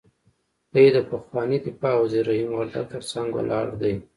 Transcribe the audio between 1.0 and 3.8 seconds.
پخواني دفاع وزیر رحیم وردګ تر څنګ ولاړ